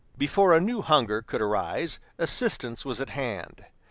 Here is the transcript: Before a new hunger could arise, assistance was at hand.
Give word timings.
Before 0.17 0.51
a 0.55 0.59
new 0.59 0.81
hunger 0.81 1.21
could 1.21 1.41
arise, 1.41 1.99
assistance 2.17 2.83
was 2.83 2.99
at 2.99 3.11
hand. 3.11 3.65